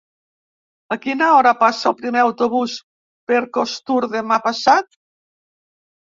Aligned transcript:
A 0.93 0.95
quina 1.01 1.25
hora 1.33 1.49
passa 1.59 1.83
el 1.89 1.93
primer 1.99 2.23
autobús 2.29 2.77
per 3.31 3.41
Costur 3.57 3.99
demà 4.15 4.39
passat? 4.47 4.89